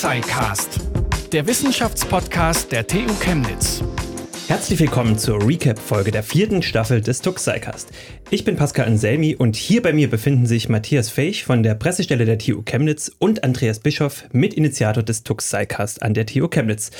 [0.00, 0.80] Tuxicast,
[1.30, 3.84] der Wissenschaftspodcast der TU Chemnitz.
[4.48, 7.90] Herzlich willkommen zur Recap-Folge der vierten Staffel des Tuxicast.
[8.30, 12.24] Ich bin Pascal Anselmi und hier bei mir befinden sich Matthias Feich von der Pressestelle
[12.24, 16.92] der TU Chemnitz und Andreas Bischoff, Mitinitiator des Tuxicast an der TU Chemnitz.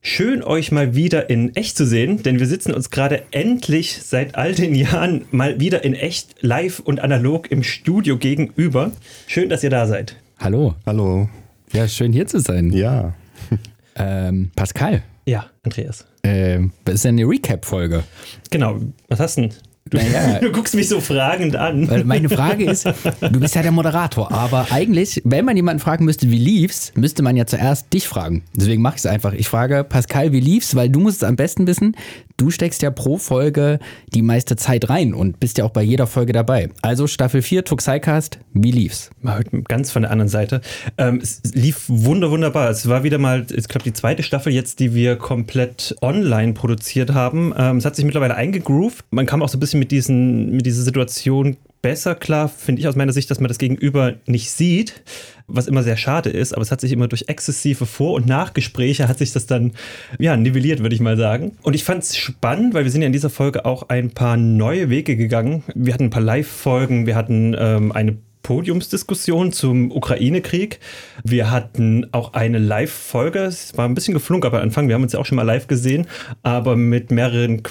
[0.00, 4.34] Schön, euch mal wieder in echt zu sehen, denn wir sitzen uns gerade endlich seit
[4.34, 8.90] all den Jahren mal wieder in echt, live und analog im Studio gegenüber.
[9.28, 10.16] Schön, dass ihr da seid.
[10.40, 10.74] Hallo.
[10.86, 11.28] Hallo.
[11.72, 12.72] Ja, schön hier zu sein.
[12.72, 13.14] Ja.
[14.00, 15.02] Ähm, Pascal.
[15.26, 16.06] Ja, Andreas.
[16.22, 18.04] Ähm, das ist ja eine Recap-Folge.
[18.48, 19.54] Genau, was hast du denn?
[19.90, 20.38] Du, Naja.
[20.40, 21.90] du guckst mich so fragend an.
[21.90, 26.04] Weil meine Frage ist, du bist ja der Moderator, aber eigentlich, wenn man jemanden fragen
[26.04, 28.44] müsste, wie lief's, müsste man ja zuerst dich fragen.
[28.54, 29.32] Deswegen mache ich es einfach.
[29.32, 31.96] Ich frage Pascal, wie lief's, weil du musst es am besten wissen.
[32.38, 33.80] Du steckst ja pro Folge
[34.14, 36.68] die meiste Zeit rein und bist ja auch bei jeder Folge dabei.
[36.82, 39.10] Also Staffel 4, Tuxicast, wie lief's?
[39.20, 40.60] Mal heute ganz von der anderen Seite.
[40.98, 42.70] Ähm, es lief wunder, wunderbar.
[42.70, 47.12] Es war wieder mal, ich glaube, die zweite Staffel jetzt, die wir komplett online produziert
[47.12, 47.52] haben.
[47.58, 49.04] Ähm, es hat sich mittlerweile eingegroovt.
[49.10, 52.88] Man kam auch so ein bisschen mit, diesen, mit dieser Situation besser klar, finde ich
[52.88, 55.02] aus meiner Sicht, dass man das Gegenüber nicht sieht,
[55.46, 59.08] was immer sehr schade ist, aber es hat sich immer durch exzessive Vor- und Nachgespräche
[59.08, 59.72] hat sich das dann,
[60.18, 61.52] ja, nivelliert, würde ich mal sagen.
[61.62, 64.36] Und ich fand es spannend, weil wir sind ja in dieser Folge auch ein paar
[64.36, 65.62] neue Wege gegangen.
[65.74, 70.80] Wir hatten ein paar Live-Folgen, wir hatten ähm, eine Podiumsdiskussion zum Ukraine-Krieg.
[71.22, 73.40] Wir hatten auch eine Live-Folge.
[73.40, 74.88] Es war ein bisschen geflunkert am Anfang.
[74.88, 76.06] Wir haben uns ja auch schon mal live gesehen,
[76.42, 77.62] aber mit mehreren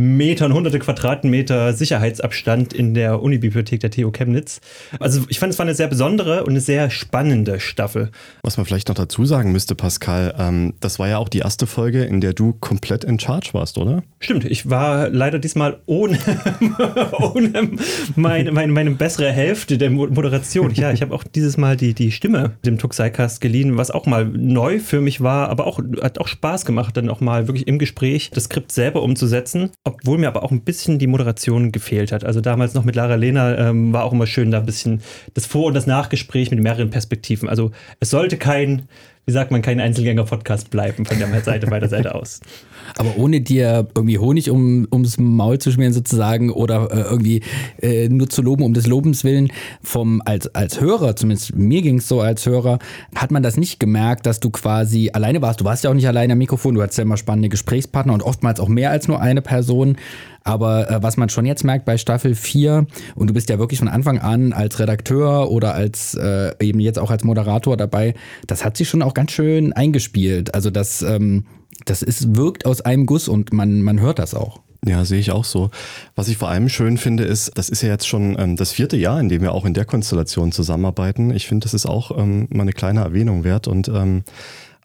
[0.00, 4.62] Quadratmetern, hunderte Quadratmeter Sicherheitsabstand in der Unibibliothek der TU Chemnitz.
[4.98, 8.10] Also ich fand, es war eine sehr besondere und eine sehr spannende Staffel.
[8.42, 11.66] Was man vielleicht noch dazu sagen müsste, Pascal, ähm, das war ja auch die erste
[11.66, 14.02] Folge, in der du komplett in Charge warst, oder?
[14.20, 16.18] Stimmt, ich war leider diesmal ohne,
[17.18, 17.70] ohne
[18.16, 20.72] meine, meine, meine bessere Hälfte der Mo- Moderation.
[20.72, 24.24] Ja, ich habe auch dieses Mal die, die Stimme dem Tuxicast geliehen, was auch mal
[24.24, 27.78] neu für mich war, aber auch hat auch Spaß gemacht, dann auch mal wirklich im
[27.78, 32.24] Gespräch das Skript selber umzusetzen, obwohl mir aber auch ein bisschen die Moderation gefehlt hat.
[32.24, 35.00] Also damals noch mit Lara Lena ähm, war auch immer schön, da ein bisschen
[35.34, 37.48] das Vor- und das Nachgespräch mit mehreren Perspektiven.
[37.48, 38.88] Also es sollte kein,
[39.30, 42.40] wie sagt man, kein Einzelgänger-Podcast bleiben von der Seite bei der Seite aus.
[42.96, 47.42] Aber ohne dir irgendwie Honig um, ums Maul zu schmieren sozusagen oder äh, irgendwie
[47.80, 49.52] äh, nur zu loben um des Lobens willen,
[49.84, 52.80] vom, als, als Hörer, zumindest mir ging es so als Hörer,
[53.14, 55.60] hat man das nicht gemerkt, dass du quasi alleine warst.
[55.60, 58.24] Du warst ja auch nicht alleine am Mikrofon, du hattest ja immer spannende Gesprächspartner und
[58.24, 59.96] oftmals auch mehr als nur eine Person.
[60.44, 63.78] Aber äh, was man schon jetzt merkt bei Staffel 4, und du bist ja wirklich
[63.78, 68.14] von Anfang an als Redakteur oder als äh, eben jetzt auch als Moderator dabei,
[68.46, 70.54] das hat sich schon auch ganz schön eingespielt.
[70.54, 71.44] Also das, ähm,
[71.84, 74.60] das ist, wirkt aus einem Guss und man, man hört das auch.
[74.86, 75.70] Ja, sehe ich auch so.
[76.14, 78.96] Was ich vor allem schön finde, ist, das ist ja jetzt schon ähm, das vierte
[78.96, 81.30] Jahr, in dem wir auch in der Konstellation zusammenarbeiten.
[81.32, 84.22] Ich finde, das ist auch ähm, mal eine kleine Erwähnung wert und ähm,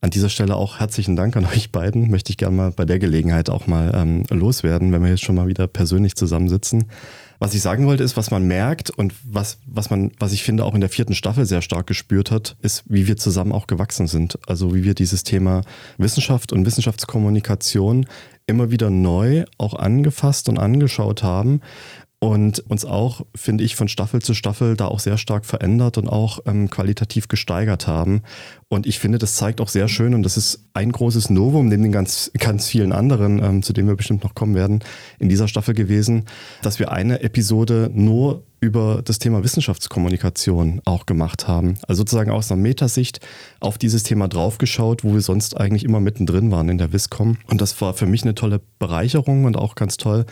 [0.06, 2.12] an dieser Stelle auch herzlichen Dank an euch beiden.
[2.12, 5.34] Möchte ich gerne mal bei der Gelegenheit auch mal ähm, loswerden, wenn wir jetzt schon
[5.34, 6.86] mal wieder persönlich zusammensitzen.
[7.40, 10.64] Was ich sagen wollte, ist, was man merkt und was, was man, was ich finde,
[10.64, 14.06] auch in der vierten Staffel sehr stark gespürt hat, ist, wie wir zusammen auch gewachsen
[14.06, 14.38] sind.
[14.48, 15.62] Also wie wir dieses Thema
[15.98, 18.06] Wissenschaft und Wissenschaftskommunikation
[18.46, 21.62] immer wieder neu auch angefasst und angeschaut haben
[22.20, 26.08] und uns auch, finde ich, von Staffel zu Staffel da auch sehr stark verändert und
[26.08, 28.22] auch ähm, qualitativ gesteigert haben.
[28.68, 31.84] Und ich finde, das zeigt auch sehr schön, und das ist ein großes Novum neben
[31.84, 34.80] den ganz, ganz vielen anderen, ähm, zu denen wir bestimmt noch kommen werden,
[35.20, 36.26] in dieser Staffel gewesen,
[36.62, 41.76] dass wir eine Episode nur über das Thema Wissenschaftskommunikation auch gemacht haben.
[41.88, 43.20] Also sozusagen aus einer Metasicht
[43.60, 47.38] auf dieses Thema draufgeschaut, wo wir sonst eigentlich immer mittendrin waren in der Wiscom.
[47.48, 50.26] Und das war für mich eine tolle Bereicherung und auch ganz toll,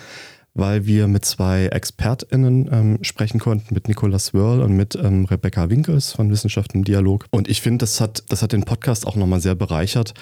[0.56, 5.70] weil wir mit zwei ExpertInnen ähm, sprechen konnten, mit Nicolas Wörl und mit ähm, Rebecca
[5.70, 7.26] Winkels von Wissenschaft im Dialog.
[7.32, 10.14] Und ich finde, das hat, das hat den Podcast auch nochmal sehr bereichert,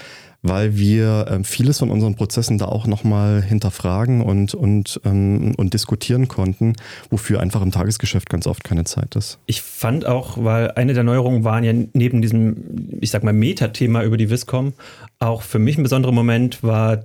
[0.41, 5.73] weil wir ähm, vieles von unseren Prozessen da auch nochmal hinterfragen und, und, ähm, und
[5.73, 6.73] diskutieren konnten,
[7.09, 9.37] wofür einfach im Tagesgeschäft ganz oft keine Zeit ist.
[9.47, 14.03] Ich fand auch, weil eine der Neuerungen waren ja neben diesem, ich sag mal, Metathema
[14.03, 14.73] über die Viscom,
[15.19, 17.03] auch für mich ein besonderer Moment war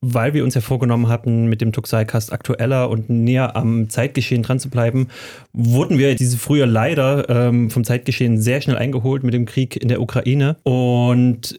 [0.00, 4.58] weil wir uns ja vorgenommen hatten, mit dem Tuxai-Cast aktueller und näher am Zeitgeschehen dran
[4.58, 5.08] zu bleiben,
[5.52, 9.88] wurden wir diese früher leider ähm, vom Zeitgeschehen sehr schnell eingeholt mit dem Krieg in
[9.88, 10.56] der Ukraine.
[10.62, 11.58] Und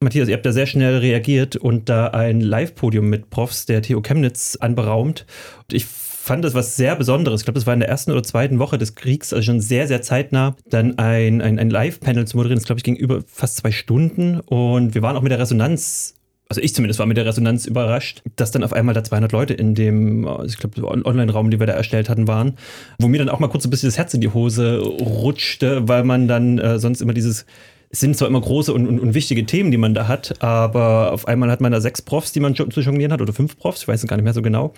[0.00, 4.00] Matthias, ihr habt da sehr schnell reagiert und da ein Live-Podium mit Profs der TU
[4.00, 5.26] Chemnitz anberaumt.
[5.68, 7.42] Und ich fand das was sehr Besonderes.
[7.42, 9.86] Ich glaube, das war in der ersten oder zweiten Woche des Kriegs, also schon sehr,
[9.86, 12.58] sehr zeitnah, dann ein, ein, ein Live-Panel zu moderieren.
[12.58, 14.40] Das, glaube ich, ging über fast zwei Stunden.
[14.40, 16.14] Und wir waren auch mit der Resonanz
[16.48, 19.54] also ich zumindest war mit der Resonanz überrascht, dass dann auf einmal da 200 Leute
[19.54, 22.56] in dem, ich glaube, Online-Raum, den wir da erstellt hatten, waren,
[22.98, 26.04] wo mir dann auch mal kurz ein bisschen das Herz in die Hose rutschte, weil
[26.04, 27.46] man dann äh, sonst immer dieses
[27.94, 31.12] es sind zwar immer große und, und, und, wichtige Themen, die man da hat, aber
[31.12, 33.82] auf einmal hat man da sechs Profs, die man zu jonglieren hat, oder fünf Profs,
[33.82, 34.74] ich weiß es gar nicht mehr so genau,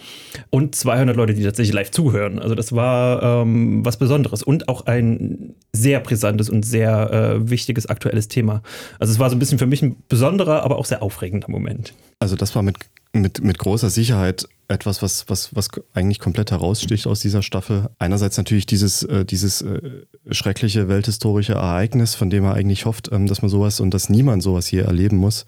[0.50, 2.38] und 200 Leute, die tatsächlich live zuhören.
[2.38, 7.86] Also das war ähm, was Besonderes und auch ein sehr brisantes und sehr äh, wichtiges
[7.86, 8.62] aktuelles Thema.
[8.98, 11.94] Also es war so ein bisschen für mich ein besonderer, aber auch sehr aufregender Moment.
[12.18, 12.76] Also das war mit
[13.20, 17.88] mit, mit großer Sicherheit etwas, was, was, was eigentlich komplett heraussticht aus dieser Staffel.
[17.98, 19.80] Einerseits natürlich dieses, äh, dieses äh,
[20.30, 24.42] schreckliche welthistorische Ereignis, von dem man eigentlich hofft, ähm, dass man sowas und dass niemand
[24.42, 25.46] sowas hier erleben muss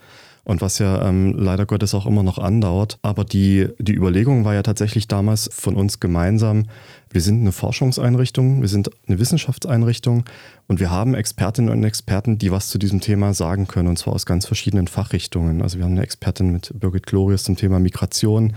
[0.49, 2.99] und was ja ähm, leider Gottes auch immer noch andauert.
[3.03, 6.65] Aber die, die Überlegung war ja tatsächlich damals von uns gemeinsam,
[7.11, 10.25] wir sind eine Forschungseinrichtung, wir sind eine Wissenschaftseinrichtung
[10.67, 14.15] und wir haben Expertinnen und Experten, die was zu diesem Thema sagen können, und zwar
[14.15, 15.61] aus ganz verschiedenen Fachrichtungen.
[15.61, 18.55] Also wir haben eine Expertin mit Birgit Glorius zum Thema Migration,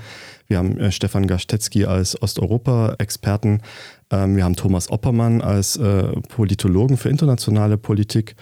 [0.48, 3.62] wir haben äh, Stefan Gastetzky als Osteuropa-Experten,
[4.12, 8.36] ähm, wir haben Thomas Oppermann als äh, Politologen für internationale Politik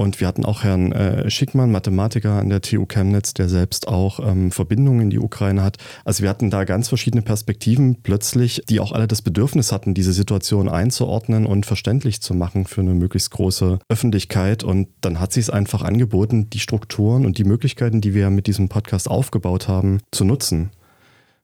[0.00, 4.18] und wir hatten auch Herrn äh, Schickmann, Mathematiker an der TU Chemnitz, der selbst auch
[4.26, 5.76] ähm, Verbindungen in die Ukraine hat.
[6.06, 10.14] Also wir hatten da ganz verschiedene Perspektiven plötzlich, die auch alle das Bedürfnis hatten, diese
[10.14, 14.64] Situation einzuordnen und verständlich zu machen für eine möglichst große Öffentlichkeit.
[14.64, 18.46] Und dann hat sich es einfach angeboten, die Strukturen und die Möglichkeiten, die wir mit
[18.46, 20.70] diesem Podcast aufgebaut haben, zu nutzen.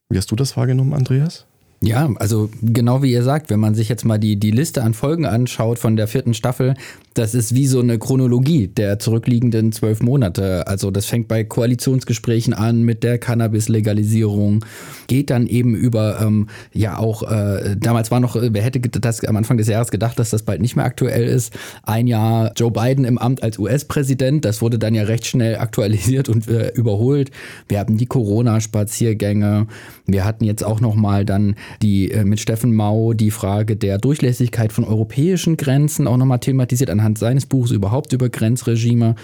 [0.09, 1.45] Wie hast du das wahrgenommen, Andreas?
[1.83, 4.95] Ja, also genau wie ihr sagt, wenn man sich jetzt mal die, die Liste an
[4.95, 6.75] Folgen anschaut von der vierten Staffel,
[7.19, 10.67] das ist wie so eine Chronologie der zurückliegenden zwölf Monate.
[10.67, 14.65] Also das fängt bei Koalitionsgesprächen an mit der Cannabis-Legalisierung,
[15.07, 19.37] geht dann eben über, ähm, ja auch, äh, damals war noch, wer hätte das am
[19.37, 21.55] Anfang des Jahres gedacht, dass das bald nicht mehr aktuell ist,
[21.85, 26.29] ein Jahr Joe Biden im Amt als US-Präsident, das wurde dann ja recht schnell aktualisiert
[26.29, 27.31] und äh, überholt.
[27.67, 29.69] Wir haben die Corona-Spaziergänge,
[30.07, 34.73] wir hatten jetzt auch nochmal dann die äh, mit Steffen Mau die Frage der Durchlässigkeit
[34.73, 39.15] von europäischen Grenzen auch nochmal thematisiert anhand anhand seines Buchs überhaupt über Grenzregime.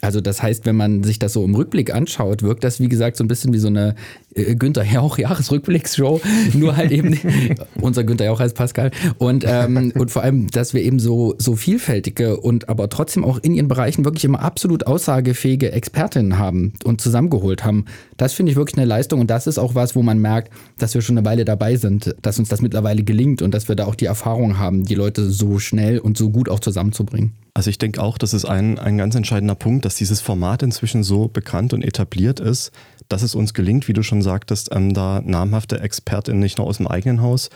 [0.00, 3.16] Also das heißt, wenn man sich das so im Rückblick anschaut, wirkt das wie gesagt
[3.16, 3.94] so ein bisschen wie so eine
[4.34, 6.20] äh, Günther Jauch Jahresrückblicksshow,
[6.54, 7.18] nur halt eben
[7.80, 11.56] unser Günther Jauch heißt Pascal und ähm, und vor allem, dass wir eben so so
[11.56, 17.00] vielfältige und aber trotzdem auch in ihren Bereichen wirklich immer absolut aussagefähige Expertinnen haben und
[17.00, 17.86] zusammengeholt haben.
[18.16, 20.94] Das finde ich wirklich eine Leistung und das ist auch was, wo man merkt, dass
[20.94, 23.86] wir schon eine Weile dabei sind, dass uns das mittlerweile gelingt und dass wir da
[23.86, 27.32] auch die Erfahrung haben, die Leute so schnell und so gut auch zusammenzubringen.
[27.58, 31.02] Also ich denke auch, das ist ein, ein ganz entscheidender Punkt, dass dieses Format inzwischen
[31.02, 32.70] so bekannt und etabliert ist,
[33.08, 36.76] dass es uns gelingt, wie du schon sagtest, ähm, da namhafte ExpertInnen nicht nur aus
[36.76, 37.50] dem eigenen Haus,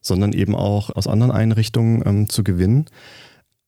[0.00, 2.84] sondern eben auch aus anderen Einrichtungen ähm, zu gewinnen.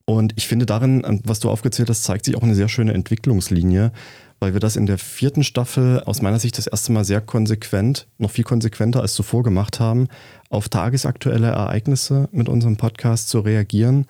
[0.04, 2.94] Und ich finde darin, ähm, was du aufgezählt hast, zeigt sich auch eine sehr schöne
[2.94, 3.90] Entwicklungslinie,
[4.38, 8.06] weil wir das in der vierten Staffel aus meiner Sicht das erste Mal sehr konsequent,
[8.16, 10.06] noch viel konsequenter als zuvor gemacht haben,
[10.50, 14.06] auf tagesaktuelle Ereignisse mit unserem Podcast zu reagieren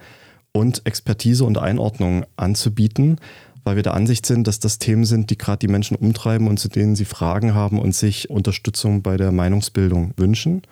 [0.52, 3.17] und Expertise und Einordnung anzubieten,
[3.64, 6.58] weil wir der Ansicht sind, dass das Themen sind, die gerade die Menschen umtreiben und
[6.58, 10.62] zu denen sie Fragen haben und sich Unterstützung bei der Meinungsbildung wünschen.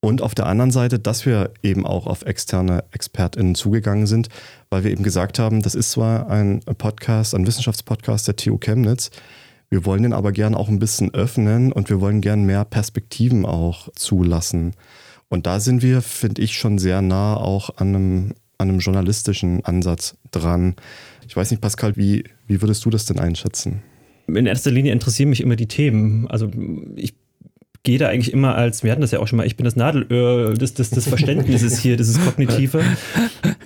[0.00, 4.28] Und auf der anderen Seite, dass wir eben auch auf externe ExpertInnen zugegangen sind,
[4.68, 9.10] weil wir eben gesagt haben, das ist zwar ein Podcast, ein Wissenschaftspodcast der TU Chemnitz,
[9.70, 13.44] wir wollen den aber gern auch ein bisschen öffnen und wir wollen gern mehr Perspektiven
[13.44, 14.74] auch zulassen.
[15.28, 19.64] Und da sind wir, finde ich, schon sehr nah auch an einem an einem journalistischen
[19.64, 20.74] Ansatz dran.
[21.28, 23.82] Ich weiß nicht, Pascal, wie, wie würdest du das denn einschätzen?
[24.26, 26.26] In erster Linie interessieren mich immer die Themen.
[26.28, 26.50] Also
[26.96, 27.14] ich
[27.82, 29.76] gehe da eigentlich immer als, wir hatten das ja auch schon mal, ich bin das
[29.76, 32.82] Nadelöhr des, des, des Verständnisses hier, dieses Kognitive.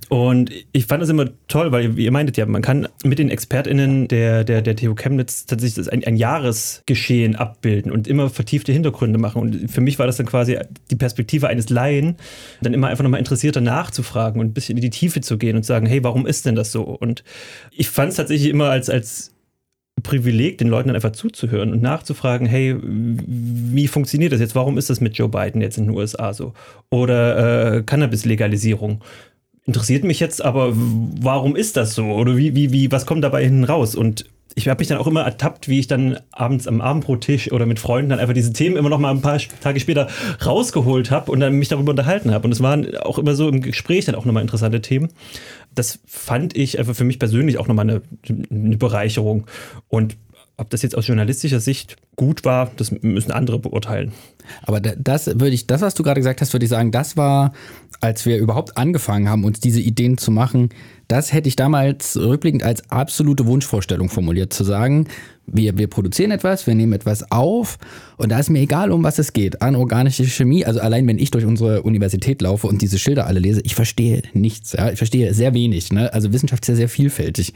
[0.08, 4.08] Und ich fand das immer toll, weil ihr meintet ja, man kann mit den ExpertInnen
[4.08, 9.42] der, der, der TU Chemnitz tatsächlich ein, ein Jahresgeschehen abbilden und immer vertiefte Hintergründe machen.
[9.42, 10.58] Und für mich war das dann quasi
[10.90, 12.16] die Perspektive eines Laien,
[12.62, 15.66] dann immer einfach nochmal interessierter nachzufragen und ein bisschen in die Tiefe zu gehen und
[15.66, 16.82] sagen, hey, warum ist denn das so?
[16.84, 17.22] Und
[17.70, 19.34] ich fand es tatsächlich immer als, als
[20.02, 24.54] Privileg, den Leuten dann einfach zuzuhören und nachzufragen, hey, wie funktioniert das jetzt?
[24.54, 26.54] Warum ist das mit Joe Biden jetzt in den USA so?
[26.90, 29.02] Oder äh, Cannabis-Legalisierung.
[29.68, 32.06] Interessiert mich jetzt, aber warum ist das so?
[32.06, 33.94] Oder wie, wie, wie, was kommt dabei hinten raus?
[33.94, 37.66] Und ich habe mich dann auch immer ertappt, wie ich dann abends am Abendbrottisch oder
[37.66, 40.08] mit Freunden dann einfach diese Themen immer noch mal ein paar Tage später
[40.42, 42.46] rausgeholt habe und dann mich darüber unterhalten habe.
[42.46, 45.10] Und es waren auch immer so im Gespräch dann auch nochmal interessante Themen.
[45.74, 48.00] Das fand ich einfach für mich persönlich auch nochmal eine,
[48.50, 49.46] eine Bereicherung.
[49.88, 50.16] Und
[50.58, 54.10] Ob das jetzt aus journalistischer Sicht gut war, das müssen andere beurteilen.
[54.62, 57.52] Aber das würde ich, das, was du gerade gesagt hast, würde ich sagen, das war,
[58.00, 60.70] als wir überhaupt angefangen haben, uns diese Ideen zu machen,
[61.06, 65.06] das hätte ich damals rückblickend als absolute Wunschvorstellung formuliert, zu sagen,
[65.46, 67.78] wir, wir produzieren etwas, wir nehmen etwas auf
[68.16, 69.62] und da ist mir egal, um was es geht.
[69.62, 73.60] Anorganische Chemie, also allein wenn ich durch unsere Universität laufe und diese Schilder alle lese,
[73.62, 74.72] ich verstehe nichts.
[74.72, 74.90] Ja?
[74.90, 75.92] Ich verstehe sehr wenig.
[75.92, 76.12] Ne?
[76.12, 77.54] Also Wissenschaft ist ja sehr vielfältig.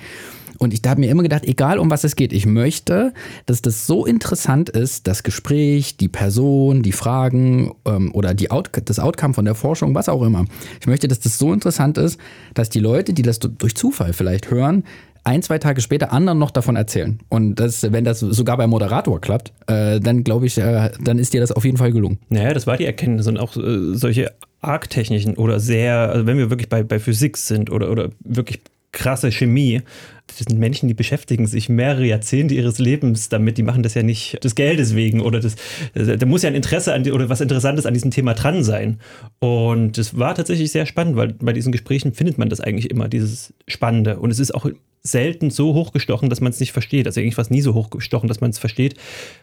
[0.63, 3.13] Und ich habe mir immer gedacht, egal um was es geht, ich möchte,
[3.47, 8.71] dass das so interessant ist, das Gespräch, die Person, die Fragen ähm, oder die Out
[8.85, 10.45] das Outcome von der Forschung, was auch immer.
[10.81, 12.19] Ich möchte, dass das so interessant ist,
[12.55, 14.85] dass die Leute, die das durch Zufall vielleicht hören,
[15.25, 17.19] ein, zwei Tage später anderen noch davon erzählen.
[17.29, 21.33] Und das, wenn das sogar beim Moderator klappt, äh, dann glaube ich, äh, dann ist
[21.33, 22.19] dir das auf jeden Fall gelungen.
[22.29, 26.51] Naja, das war die Erkenntnis und auch äh, solche argtechnischen oder sehr, also wenn wir
[26.51, 28.61] wirklich bei, bei Physik sind oder, oder wirklich
[28.93, 29.83] krasse Chemie.
[30.27, 33.59] Das sind Menschen, die beschäftigen sich mehrere Jahrzehnte ihres Lebens damit.
[33.59, 35.57] Die machen das ja nicht des Geldes wegen oder das,
[35.95, 39.01] da muss ja ein Interesse an, oder was Interessantes an diesem Thema dran sein.
[39.41, 43.09] Und es war tatsächlich sehr spannend, weil bei diesen Gesprächen findet man das eigentlich immer,
[43.09, 44.19] dieses Spannende.
[44.21, 44.67] Und es ist auch
[45.03, 47.07] selten so hochgestochen, dass man es nicht versteht.
[47.07, 48.95] Also eigentlich war es nie so hochgestochen, dass man es versteht.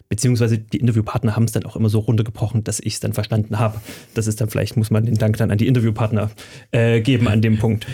[0.07, 3.59] Beziehungsweise die Interviewpartner haben es dann auch immer so runtergebrochen, dass ich es dann verstanden
[3.59, 3.81] habe.
[4.13, 6.31] Das ist dann vielleicht, muss man den Dank dann an die Interviewpartner
[6.71, 7.85] äh, geben an dem Punkt.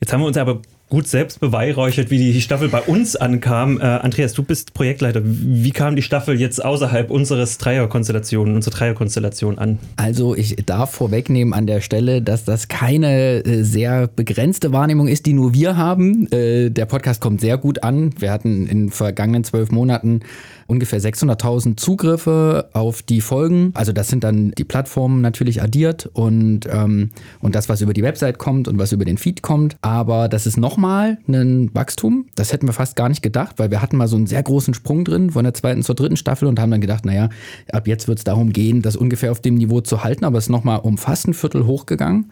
[0.00, 3.78] Jetzt haben wir uns aber gut selbst beweihräuchert, wie die Staffel bei uns ankam.
[3.78, 5.20] Äh, Andreas, du bist Projektleiter.
[5.24, 9.78] Wie kam die Staffel jetzt außerhalb unseres Dreierkonstellationen, unserer Dreierkonstellation an?
[9.96, 15.26] Also ich darf vorwegnehmen an der Stelle, dass das keine äh, sehr begrenzte Wahrnehmung ist,
[15.26, 16.30] die nur wir haben.
[16.32, 18.14] Äh, der Podcast kommt sehr gut an.
[18.18, 20.20] Wir hatten in den vergangenen zwölf Monaten
[20.68, 23.72] ungefähr 600.000 Zugriffe auf die Folgen.
[23.74, 27.10] Also das sind dann die Plattformen natürlich addiert und, ähm,
[27.40, 29.76] und das, was über die Website kommt und was über den Feed kommt.
[29.80, 32.26] Aber das ist nochmal ein Wachstum.
[32.34, 34.74] Das hätten wir fast gar nicht gedacht, weil wir hatten mal so einen sehr großen
[34.74, 37.30] Sprung drin von der zweiten zur dritten Staffel und haben dann gedacht, naja,
[37.72, 40.26] ab jetzt wird es darum gehen, das ungefähr auf dem Niveau zu halten.
[40.26, 42.30] Aber es ist nochmal um fast ein Viertel hochgegangen.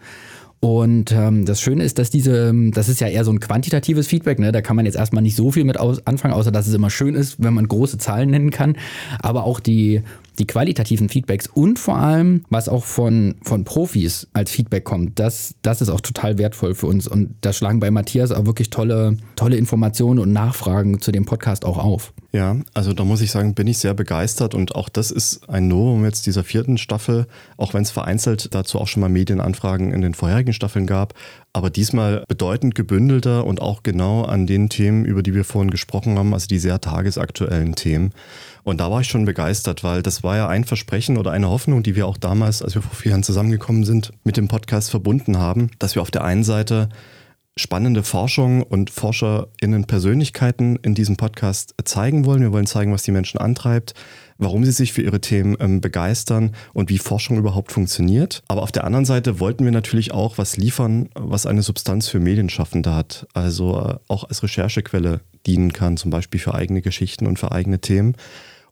[0.59, 4.39] Und ähm, das Schöne ist, dass diese, das ist ja eher so ein quantitatives Feedback,
[4.39, 4.51] ne?
[4.51, 6.89] da kann man jetzt erstmal nicht so viel mit aus, anfangen, außer dass es immer
[6.89, 8.75] schön ist, wenn man große Zahlen nennen kann.
[9.19, 10.01] Aber auch die,
[10.39, 15.55] die qualitativen Feedbacks und vor allem, was auch von, von Profis als Feedback kommt, das,
[15.61, 17.07] das ist auch total wertvoll für uns.
[17.07, 21.65] Und da schlagen bei Matthias auch wirklich tolle, tolle Informationen und Nachfragen zu dem Podcast
[21.65, 22.13] auch auf.
[22.31, 25.67] Ja, also da muss ich sagen, bin ich sehr begeistert und auch das ist ein
[25.67, 27.25] Novum jetzt dieser vierten Staffel,
[27.55, 31.13] auch wenn es vereinzelt dazu auch schon mal Medienanfragen in den vorherigen Staffeln gab,
[31.53, 36.19] aber diesmal bedeutend gebündelter und auch genau an den Themen, über die wir vorhin gesprochen
[36.19, 38.11] haben, also die sehr tagesaktuellen Themen.
[38.67, 41.83] Und da war ich schon begeistert, weil das war ja ein Versprechen oder eine Hoffnung,
[41.83, 45.37] die wir auch damals, als wir vor vier Jahren zusammengekommen sind, mit dem Podcast verbunden
[45.37, 46.89] haben, dass wir auf der einen Seite
[47.55, 52.41] spannende Forschung und ForscherInnen Persönlichkeiten in diesem Podcast zeigen wollen.
[52.41, 53.93] Wir wollen zeigen, was die Menschen antreibt,
[54.37, 58.43] warum sie sich für ihre Themen ähm, begeistern und wie Forschung überhaupt funktioniert.
[58.49, 62.19] Aber auf der anderen Seite wollten wir natürlich auch was liefern, was eine Substanz für
[62.19, 63.27] Medienschaffende hat.
[63.33, 67.79] Also äh, auch als Recherchequelle dienen kann, zum Beispiel für eigene Geschichten und für eigene
[67.79, 68.17] Themen.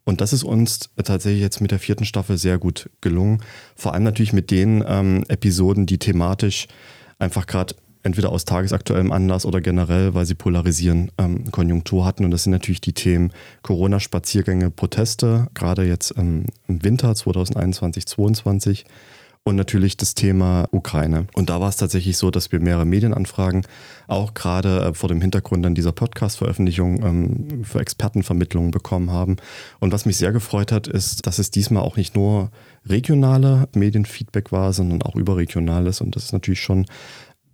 [0.06, 3.42] Und das ist uns tatsächlich jetzt mit der vierten Staffel sehr gut gelungen.
[3.74, 6.68] Vor allem natürlich mit den ähm, Episoden, die thematisch
[7.18, 12.24] einfach gerade entweder aus tagesaktuellem Anlass oder generell, weil sie polarisieren, ähm, Konjunktur hatten.
[12.24, 13.32] Und das sind natürlich die Themen
[13.62, 18.84] Corona-Spaziergänge, Proteste, gerade jetzt ähm, im Winter 2021, 2022
[19.46, 21.28] und natürlich das Thema Ukraine.
[21.34, 23.64] Und da war es tatsächlich so, dass wir mehrere Medienanfragen,
[24.08, 29.36] auch gerade äh, vor dem Hintergrund dann dieser Podcast-Veröffentlichung ähm, für Expertenvermittlungen bekommen haben.
[29.78, 32.50] Und was mich sehr gefreut hat, ist, dass es diesmal auch nicht nur
[32.84, 36.00] regionale Medienfeedback war, sondern auch überregionales.
[36.00, 36.86] Und das ist natürlich schon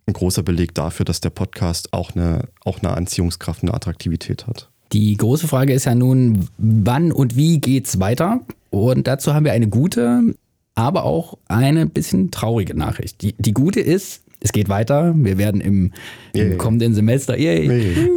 [0.07, 4.71] ein großer Beleg dafür, dass der Podcast auch eine, auch eine Anziehungskraft, eine Attraktivität hat.
[4.95, 8.41] Die große Frage ist ja nun, wann und wie geht's weiter?
[8.71, 10.35] Und dazu haben wir eine gute
[10.75, 13.23] aber auch eine bisschen traurige Nachricht.
[13.23, 15.15] Die, die gute ist, es geht weiter.
[15.17, 15.93] Wir werden im,
[16.33, 17.69] im kommenden Semester, yay,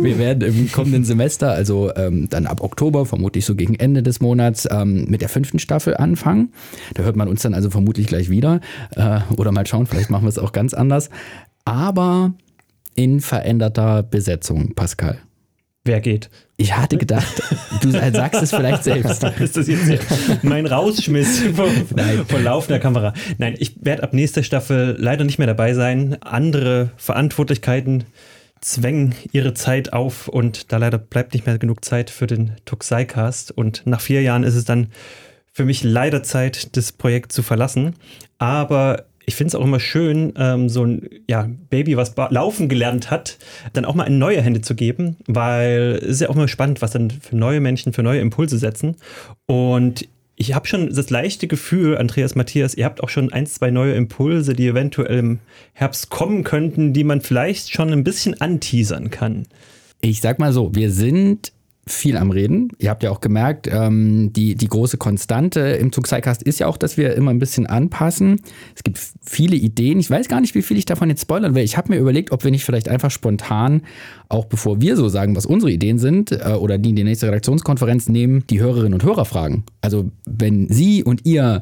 [0.02, 4.22] wir werden im kommenden Semester, also ähm, dann ab Oktober, vermutlich so gegen Ende des
[4.22, 6.52] Monats, ähm, mit der fünften Staffel anfangen.
[6.96, 8.60] Da hört man uns dann also vermutlich gleich wieder.
[8.96, 11.10] Äh, oder mal schauen, vielleicht machen wir es auch ganz anders.
[11.64, 12.34] Aber
[12.96, 15.20] in veränderter Besetzung, Pascal.
[15.88, 16.32] Wer geht?
[16.58, 17.44] Ich hatte gedacht,
[17.82, 19.24] du sagst es vielleicht selbst.
[19.39, 21.68] ist das jetzt mein Rausschmiss vor,
[22.27, 23.13] vor laufender Kamera?
[23.38, 26.18] Nein, ich werde ab nächster Staffel leider nicht mehr dabei sein.
[26.22, 28.06] Andere Verantwortlichkeiten
[28.62, 33.51] zwängen ihre Zeit auf und da leider bleibt nicht mehr genug Zeit für den Tuxai-Cast.
[33.51, 34.88] Und nach vier Jahren ist es dann
[35.54, 37.94] für mich leider Zeit, das Projekt zu verlassen.
[38.39, 43.10] Aber ich finde es auch immer schön, ähm, so ein ja, Baby, was laufen gelernt
[43.12, 43.38] hat,
[43.74, 46.82] dann auch mal in neue Hände zu geben, weil es ist ja auch immer spannend,
[46.82, 48.96] was dann für neue Menschen, für neue Impulse setzen.
[49.48, 53.72] Und ich habe schon das leichte Gefühl, Andreas Matthias, ihr habt auch schon ein, zwei
[53.72, 55.39] neue Impulse, die eventuell im
[55.74, 59.48] Herbst kommen könnten, die man vielleicht schon ein bisschen anteasern kann.
[60.01, 61.51] Ich sag mal so, wir sind
[61.88, 62.70] viel am Reden.
[62.80, 66.77] Ihr habt ja auch gemerkt, ähm, die, die große Konstante im Zugzeitcast ist ja auch,
[66.77, 68.42] dass wir immer ein bisschen anpassen.
[68.75, 70.00] Es gibt viele Ideen.
[70.00, 71.63] Ich weiß gar nicht, wie viel ich davon jetzt spoilern will.
[71.63, 73.84] Ich habe mir überlegt, ob wir nicht vielleicht einfach spontan,
[74.30, 77.27] auch bevor wir so sagen, was unsere Ideen sind, äh, oder die in die nächste
[77.27, 79.63] Redaktionskonferenz nehmen, die Hörerinnen und Hörer fragen.
[79.82, 81.62] Also wenn Sie und ihr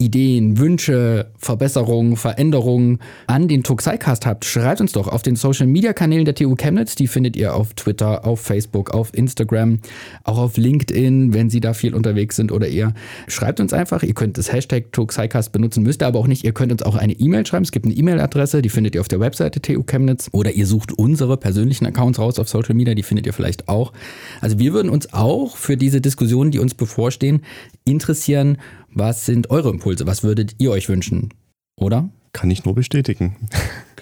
[0.00, 5.92] Ideen, Wünsche, Verbesserungen, Veränderungen an den Tuxicast habt, schreibt uns doch auf den Social Media
[5.92, 6.94] Kanälen der TU Chemnitz.
[6.94, 9.78] Die findet ihr auf Twitter, auf Facebook, auf Instagram,
[10.24, 12.94] auch auf LinkedIn, wenn Sie da viel unterwegs sind oder ihr.
[13.28, 14.02] Schreibt uns einfach.
[14.02, 16.44] Ihr könnt das Hashtag Tuxicast benutzen, müsst ihr aber auch nicht.
[16.44, 17.64] Ihr könnt uns auch eine E-Mail schreiben.
[17.64, 20.30] Es gibt eine E-Mail-Adresse, die findet ihr auf der Webseite TU Chemnitz.
[20.32, 23.92] Oder ihr sucht unsere persönlichen Accounts raus auf Social Media, die findet ihr vielleicht auch.
[24.40, 27.42] Also wir würden uns auch für diese Diskussionen, die uns bevorstehen,
[27.84, 28.56] interessieren
[28.92, 30.06] was sind eure Impulse?
[30.06, 31.32] Was würdet ihr euch wünschen?
[31.76, 32.10] Oder?
[32.32, 33.36] Kann ich nur bestätigen.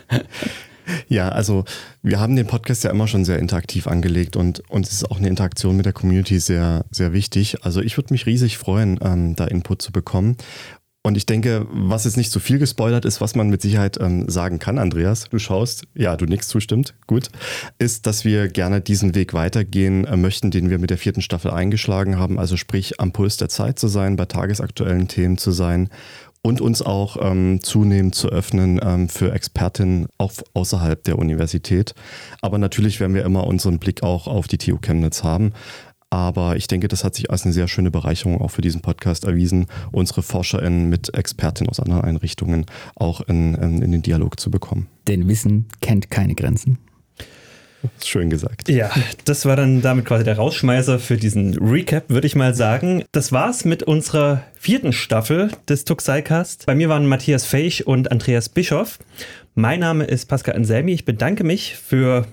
[1.09, 1.65] Ja, also
[2.03, 5.29] wir haben den Podcast ja immer schon sehr interaktiv angelegt und uns ist auch eine
[5.29, 7.65] Interaktion mit der Community sehr, sehr wichtig.
[7.65, 10.37] Also ich würde mich riesig freuen, ähm, da Input zu bekommen.
[11.09, 14.29] Und ich denke, was jetzt nicht so viel gespoilert ist, was man mit Sicherheit ähm,
[14.29, 17.31] sagen kann, Andreas, du schaust, ja, du nix zustimmt, gut,
[17.79, 21.51] ist, dass wir gerne diesen Weg weitergehen äh, möchten, den wir mit der vierten Staffel
[21.51, 22.39] eingeschlagen haben.
[22.39, 25.89] Also sprich, am Puls der Zeit zu sein, bei tagesaktuellen Themen zu sein
[26.43, 31.95] und uns auch ähm, zunehmend zu öffnen ähm, für Expertinnen auch außerhalb der Universität.
[32.43, 35.53] Aber natürlich werden wir immer unseren Blick auch auf die TU Chemnitz haben.
[36.11, 39.25] Aber ich denke, das hat sich als eine sehr schöne Bereicherung auch für diesen Podcast
[39.25, 44.51] erwiesen, unsere ForscherInnen mit Expertinnen aus anderen Einrichtungen auch in, in, in den Dialog zu
[44.51, 44.87] bekommen.
[45.07, 46.79] Denn Wissen kennt keine Grenzen.
[48.05, 48.69] Schön gesagt.
[48.69, 48.91] Ja,
[49.25, 53.05] das war dann damit quasi der Rausschmeißer für diesen Recap, würde ich mal sagen.
[53.13, 56.67] Das war's mit unserer vierten Staffel des Tuxicast.
[56.67, 58.99] Bei mir waren Matthias Feich und Andreas Bischoff.
[59.55, 60.93] Mein Name ist Pascal Anselmi.
[60.93, 62.27] Ich bedanke mich für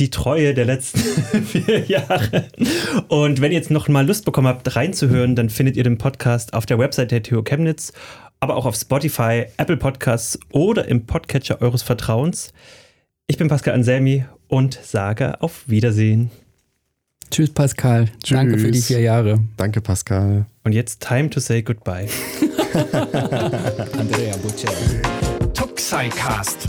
[0.00, 0.98] die Treue der letzten
[1.44, 2.48] vier Jahre.
[3.08, 6.54] Und wenn ihr jetzt noch mal Lust bekommen habt, reinzuhören, dann findet ihr den Podcast
[6.54, 7.92] auf der Website der TU Chemnitz,
[8.40, 12.52] aber auch auf Spotify, Apple Podcasts oder im Podcatcher eures Vertrauens.
[13.26, 16.30] Ich bin Pascal Anselmi und sage auf Wiedersehen.
[17.30, 18.06] Tschüss, Pascal.
[18.24, 18.36] Tschüss.
[18.36, 19.38] Danke für die vier Jahre.
[19.56, 20.46] Danke, Pascal.
[20.64, 22.08] Und jetzt time to say goodbye.
[23.92, 25.02] Andrea Bocelli.
[25.54, 26.68] Tuxicast